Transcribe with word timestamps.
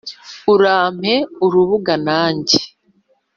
urampe 0.53 1.13
urubuga 1.45 1.93
na 2.07 2.21
njye 2.35 2.59